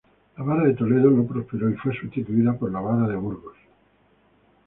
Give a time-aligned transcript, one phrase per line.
[0.37, 3.55] La vara de Toledo no prosperó y fue sustituida por la vara de Burgos.